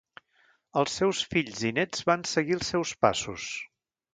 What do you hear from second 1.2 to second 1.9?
fills i